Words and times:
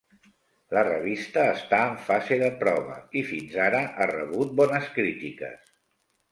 La 0.77 0.81
revista 0.87 1.43
està 1.57 1.81
en 1.91 1.99
fase 2.07 2.39
de 2.45 2.49
prova 2.65 2.97
i, 3.21 3.25
fins 3.29 3.61
ara, 3.69 3.85
ha 4.07 4.11
rebut 4.15 4.59
bones 4.65 4.93
crítiques. 4.99 5.73